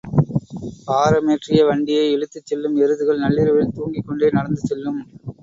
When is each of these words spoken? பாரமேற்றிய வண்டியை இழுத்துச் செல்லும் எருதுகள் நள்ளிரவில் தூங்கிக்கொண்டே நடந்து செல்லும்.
பாரமேற்றிய 0.87 1.59
வண்டியை 1.63 2.05
இழுத்துச் 2.11 2.45
செல்லும் 2.45 2.75
எருதுகள் 2.77 3.23
நள்ளிரவில் 3.23 3.73
தூங்கிக்கொண்டே 3.77 4.29
நடந்து 4.31 4.61
செல்லும். 4.63 5.01